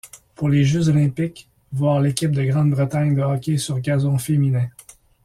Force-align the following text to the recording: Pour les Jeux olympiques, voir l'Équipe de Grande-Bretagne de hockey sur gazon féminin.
Pour 0.33 0.49
les 0.49 0.63
Jeux 0.63 0.89
olympiques, 0.89 1.47
voir 1.71 2.01
l'Équipe 2.01 2.31
de 2.31 2.43
Grande-Bretagne 2.43 3.13
de 3.13 3.21
hockey 3.21 3.57
sur 3.57 3.79
gazon 3.79 4.17
féminin. 4.17 4.67